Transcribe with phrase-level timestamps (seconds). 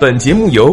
[0.00, 0.72] 本节目由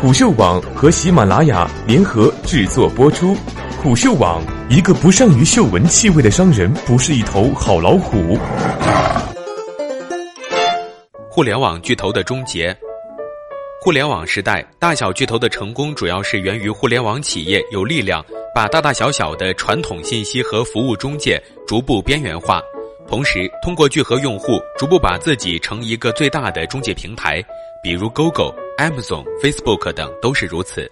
[0.00, 3.36] 虎嗅网和喜马拉雅联合制作播出。
[3.82, 8.38] 虎嗅网：一个不善于嗅闻气味的商人，不是一头好老虎。
[11.28, 12.74] 互联网巨头的终结。
[13.82, 22.58] 互联网时代，大小巨头的成功主要是源于互联网企业有力量把大大小小的传统信息和服务中介逐步边缘化，
[23.06, 27.44] 同时通过聚合用户，逐步把自己成一个最大的中介平台。
[27.82, 30.88] 比如 Google、Amazon、Facebook 等都是如此。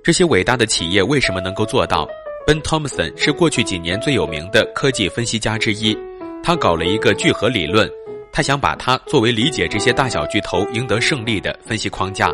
[0.00, 2.06] 这些伟大的企业为什么能够做到
[2.46, 5.98] ？Ben Thompson 是过去几年最有名的科技分析家之一，
[6.40, 7.90] 他搞了一个聚合理论，
[8.30, 12.32] 他想把它作为理解这些大小巨头赢得胜利的分析框架。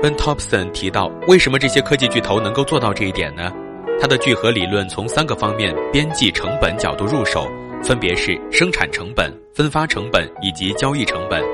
[0.00, 3.52] Ben Thompson 提到，为什么这些科技巨头能够做到这一点呢？
[4.00, 7.46] 他的聚合理论从三个方面边际成本角度入手，
[7.84, 11.44] 分别是生产成本、分发成本以及交易成本。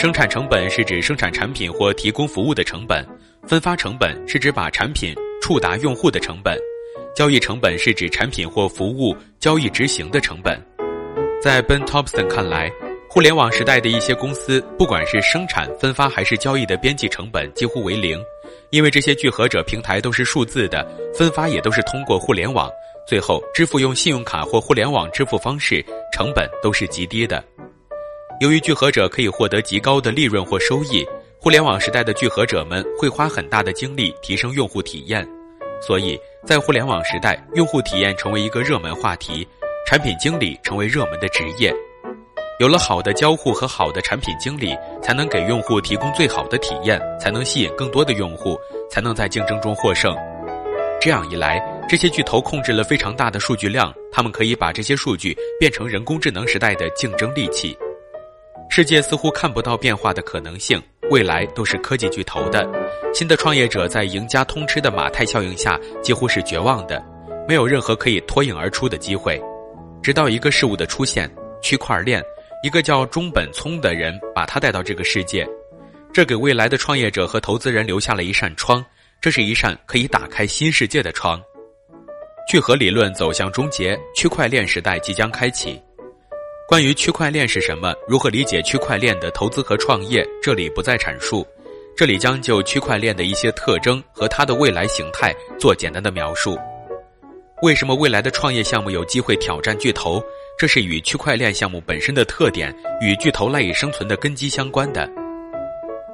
[0.00, 3.06] 生产成本是指生产产品或提供服务的成本，
[3.46, 6.56] 分发成本是指把产品触达用户的成本，
[7.14, 10.58] 交易成本是指产品或服务交易执行的成本。
[11.42, 12.72] 在 Ben Thompson 看来，
[13.10, 18.18] 互联网时代的一些公司，不管是生产、分发还是交易的边际成本几乎为零，
[18.70, 20.82] 因为这些聚合者平台都是数字的，
[21.14, 22.70] 分发也都是通过互联网，
[23.06, 27.44] 最后支付用信用卡或互联网支付方式，成本都是极低的。
[28.40, 31.06] 由于聚合者可以获得极高的利润或收益，
[31.38, 35.28] 互联网时代的聚合者们会花很大的精力提升用户体验，
[35.86, 39.46] 所以在互联网时代，用户体验成为一个热门话题，
[39.86, 41.70] 产品经理成为热门的职业。
[42.60, 48.58] 有了好的交互和好的产品经理，才能给用户提供最好的体验，才能吸引更多的用户，
[48.90, 50.16] 才能在竞争中获胜。
[50.98, 57.76] 这样一来，这些巨头控制了非常大的数据量，他们可以把这些数据变成人工智能时代的竞争利器。
[58.72, 62.64] 世界似乎看不到变化的可能性，未来都是科技巨头的。
[63.12, 67.04] 新的创业者在赢家通吃的马太效应下几乎是绝望的，
[67.48, 69.42] 没有任何可以脱颖而出的机会。
[70.00, 71.28] 直到一个事物的出现——
[71.60, 72.22] 区块链，
[72.62, 75.44] 一个叫中本聪的人把他带到这个世界，
[76.12, 78.84] 这给未来的创业者和投资人留下了一扇窗，
[79.20, 81.42] 这是一扇可以打开新世界的窗。
[82.48, 85.82] 聚合理论走向终结，区块链时代即将开启。
[86.70, 91.44] 关于区块链是什么，如何理解区块链的投资和创业，这里不再阐述。
[91.96, 96.56] 这里将就区块链的一些特征和它的未来形态做简单的描述。
[97.62, 100.22] 为什么未来的创业项目有机会挑战巨头？
[100.56, 105.10] 这是与区块链项目本身的特点与巨头赖以生存的根基相关的。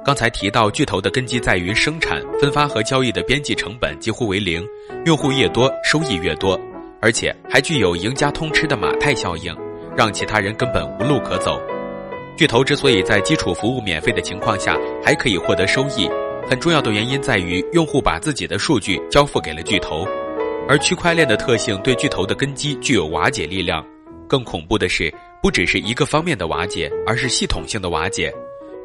[0.03, 4.67] 刚才提到，巨头的根基在于生产、分发和交易的边际成本几乎为零，
[5.05, 6.59] 用户越多，收益越多，
[6.99, 9.55] 而且还具有赢家通吃的马太效应。
[9.97, 11.59] 让其他人根本无路可走。
[12.37, 16.07] 巨头之所以在基础服务免费的情况下还可以获得收益，
[16.47, 20.07] 很重要的原因在于用户把自己的数据交付给了巨头，
[20.69, 23.83] 而区块链的特性对巨头的根基具有瓦解力量。
[24.27, 28.31] 更恐怖的是，不只是一个方面的瓦解，而是系统性的瓦解。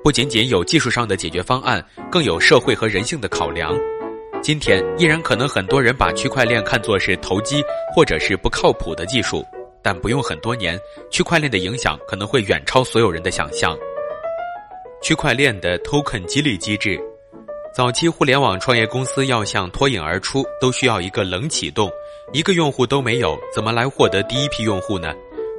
[0.03, 3.77] 不仅仅有技术上的解决方案，更有社会和人性的考量。
[4.41, 7.63] 今天依然可能很多人把区块链看作是投机
[7.95, 9.45] 或者是不靠谱的技术。
[9.83, 10.79] 但不用很多年，
[11.11, 13.77] 区块链的影响可能会远超所有人的想象。
[15.03, 17.01] 区块链的 token 激励机制，
[17.75, 21.91] 早期互联网创业公司要想脱颖而出，都需要一个冷启动，
[22.33, 25.13] 一个用户都没有，怎么来获得第一批用户呢？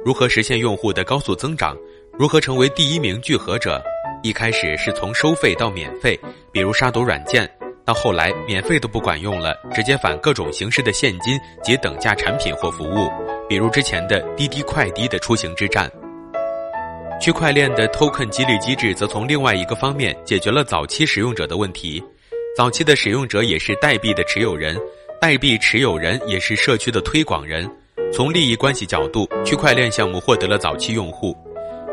[0.04, 1.76] 如何实现用户的高速增长？
[2.18, 3.82] 如何成为第一名聚合者？
[4.22, 6.18] 一开始是从收费到免费，
[6.50, 7.50] 比如杀毒软件，
[7.84, 13.10] 到后来免费都不管用了，直接返各种形式的现金及等价产品或服务。
[13.46, 15.90] 比如之前的滴滴快滴的出行之战，
[17.20, 22.02] 区块链的 token 激励机制则从另外一个方面解决了早期使用者的问题。
[22.56, 24.80] 早期的使用者也是代币的持有人，
[25.20, 27.70] 代币持有人也是社区的推广人。
[28.12, 31.36] 从利益关系角度，区块链项目获得了早期用户。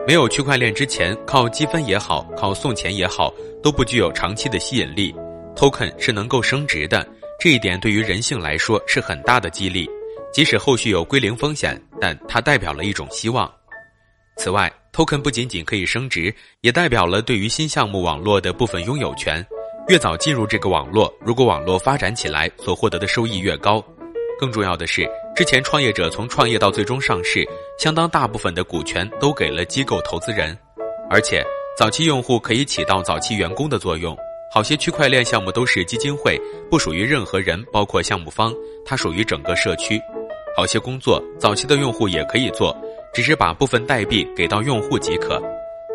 [0.07, 5.13] 没有区块链之前，靠积分也好，靠送钱也好，都不具有长期的吸引力。
[5.55, 7.07] Token 是能够升值的，
[7.39, 9.89] 这一点对于人性来说是很大的激励。
[10.33, 13.51] 即使后续有归零风险，但它代表了一种希望。
[14.37, 19.45] 此外，token 不仅仅可以升值，也代表了对于新项目网络的部分拥有权。
[19.87, 23.83] 越早进入这个网络，如果网络发展起来，所获得的收益越高。
[24.39, 25.05] 更重要的是，
[25.35, 27.45] 之前创业者从创业到最终上市，
[27.77, 30.57] 相当大部分的股权都给了机构投资人，
[31.09, 31.43] 而且
[31.77, 34.17] 早期用户可以起到早期员工的作用。
[34.53, 36.37] 好些区块链项目都是基金会，
[36.69, 38.53] 不属于任何人，包括项目方，
[38.85, 39.97] 它属于整个社区。
[40.57, 42.75] 好些工作，早期的用户也可以做，
[43.13, 45.41] 只是把部分代币给到用户即可。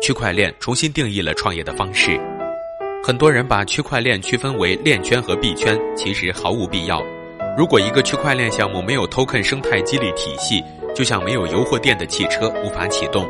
[0.01, 2.19] 区块链重新定义了创业的方式。
[3.03, 6.99] 很多人把区块链区分为链圈和币圈，其实毫无必要。
[7.55, 10.63] 如果一个区块链项目没有 token 生态激励体系，
[10.95, 13.29] 就像没有油货店的汽车无法启动。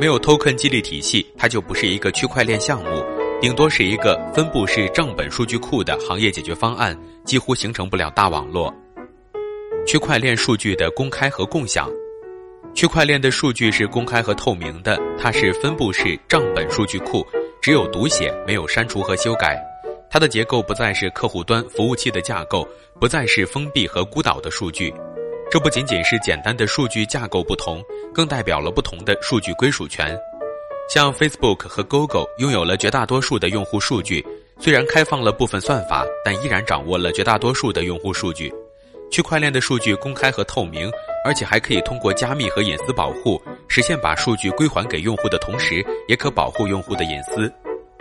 [0.00, 3.04] 没有 token 激励体系，它就不是一个区块链项目，
[3.40, 8.74] 顶多是一个分布式账本数据库的行业解决方案，几乎形成不了大网络。
[9.86, 11.88] 区块链数据的公开和共享，
[12.74, 17.24] 区块链的数据是公开和透明的，它是分布式账本数据库，
[17.62, 19.56] 只有读写，没有删除和修改。
[20.10, 22.66] 它的结构不再是客户端服务器的架构，
[23.00, 24.92] 不再是封闭和孤岛的数据，
[25.48, 27.80] 这不仅仅是简单的数据架构不同，
[28.12, 30.18] 更代表了不同的数据归属权。
[30.88, 34.26] 像 Facebook 和 Google 拥有了绝大多数的用户数据，
[34.58, 38.50] 虽然开放了部分算法，但依然掌握了绝大多数的用户数据。
[39.10, 40.90] 区块链的数据公开和透明，
[41.26, 47.52] 而且还可以通过加密和隐私保护，实现把数据归还给用户的同时，也可保护用户的隐私。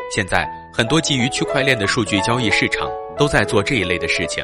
[0.10, 4.42] 现在，很多基于区块链的数据交易市场都在做这一类的事情。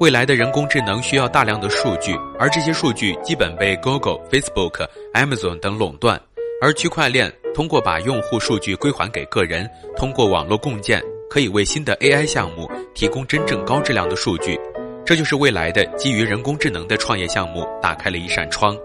[0.00, 6.20] 未来的人工智能需要大量的数据，而这些数据基本被 Google、Facebook、Amazon 等垄断。
[6.60, 14.60] 而区块链通过把用户数据归还给个人，通过网络共建，可以为新的 AI 项目提供真正高质量的数据。
[15.04, 18.76] 这就是未来的基于人工智能的创业项目打开了一扇窗。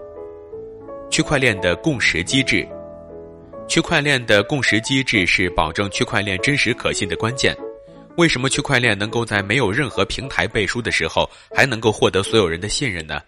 [1.10, 2.66] 区块链的共识机制。
[3.68, 7.54] 区块链的共识机制是保证区块链真实可信的关键。
[8.16, 13.20] 为什么区块链能够在没有任何平台背书的时候还能够获得所有人的信任呢？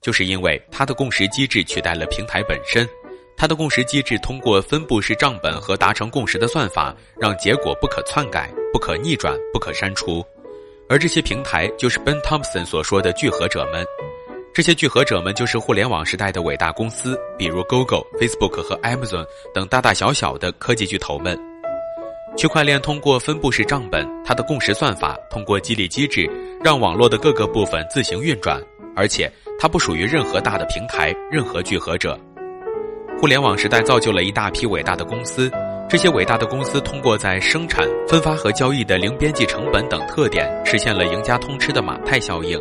[0.00, 2.88] 就是因为它的共识机制取代了平台本身。
[3.36, 10.24] 它的共识机制通过分布式账本和达成共识的算法，让结果不可篡改、不可逆转、不可删除。
[10.88, 13.84] 而这些平台就是 Ben Thompson 所说的聚合者们。
[14.54, 21.38] 这些聚合者们就是互联网时代的伟大公司，比如 Google、Facebook 和 Amazon 等大大小小的科技巨头们。
[22.38, 26.30] 区块链通过分布式账本，它的共识算法通过激励机制，
[26.64, 28.62] 让网络的各个部分自行运转，
[28.94, 32.18] 而且它不属于任何大的平台、任何聚合者。
[33.18, 35.50] 互联网时代造就了一大批伟大的公司，
[35.88, 42.60] 这些伟大的公司通过在生产、分发和交易的零边际成本等特点，实现了赢家通吃的马太效应。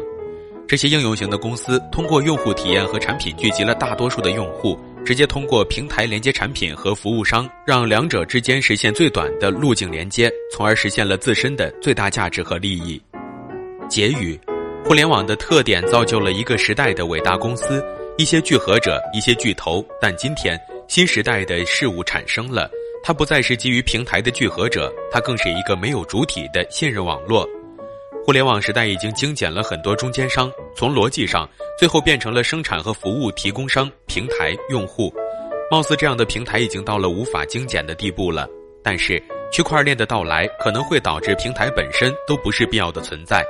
[0.66, 13.00] 这些应用型的公司通过用户体验和产品聚集了大多数的用户，直接通过平台连接产品和服务商，让两者之间实现最短的路径连接，从而实现了自身的最大价值和利益。
[13.90, 14.40] 结语：
[14.86, 17.84] 互联网的特点造就了一个时代的伟大公司，
[18.18, 19.86] 一些聚合者，一些巨头。
[20.00, 20.58] 但今天
[20.88, 22.70] 新时代的事物产生了，
[23.04, 27.46] 它不再是基于平台的聚合者，它更是一个没有主体的信任网络。
[28.26, 31.48] 互联网时代已经精简了很多中间商，从逻辑上，
[31.78, 35.14] 最后变成了生产和服务提供商、平台、用户。
[35.70, 38.48] 貌似这样的平台已经到了无法精简的地步了。
[38.82, 39.22] 但是，
[39.52, 43.44] 区块链的到来可能会导致平台本身都不是必要的存在。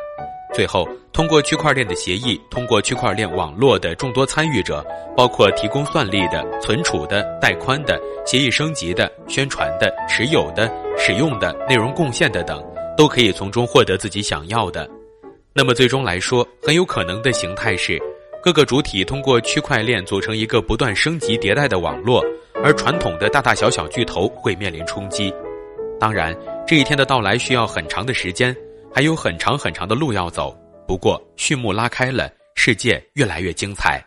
[0.56, 4.82] 最后，通过区块链的协议，通过区块链网络的众多参与者，
[5.18, 12.64] 包括提供算力的、存储的、带宽的、协议升级的、宣传的、持有的、使用的、内容贡献的等。
[12.98, 14.90] 都可以从中获得自己想要的，
[15.54, 18.02] 那么最终来说，很有可能的形态是，
[18.42, 22.24] 各个主体通过区块链组成一个不断升级迭代的网络，
[22.64, 25.34] 而传统的大大小小巨头会面临冲击。
[26.00, 26.34] 当然，
[26.66, 28.56] 这一天的到来需要很长的时间，
[28.96, 30.58] 还有很长很长的路要走。
[30.88, 34.02] 不过，序幕拉开了，世界越来越精彩。